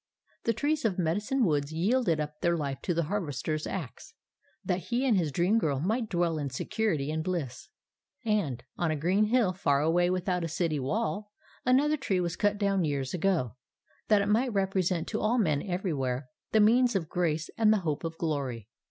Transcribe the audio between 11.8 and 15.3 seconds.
tree was cut down years ago, that it might represent to